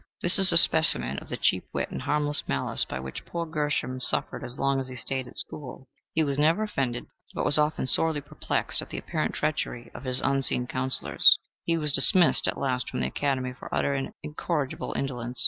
[0.23, 3.99] This is a specimen of the cheap wit and harmless malice by which poor Gershom
[3.99, 5.87] suffered as long as he stayed at school.
[6.13, 10.19] He was never offended, but was often sorely perplexed, at the apparent treachery of his
[10.19, 11.37] unseen counselors.
[11.65, 15.39] He was dismissed at last from the academy for utter and incorrigible indolence.